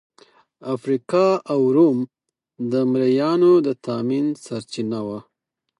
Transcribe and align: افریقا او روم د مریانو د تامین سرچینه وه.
افریقا 0.75 1.27
او 1.53 1.61
روم 1.75 1.97
د 2.71 2.73
مریانو 2.91 3.51
د 3.65 3.67
تامین 3.85 4.25
سرچینه 4.45 4.99
وه. 5.07 5.19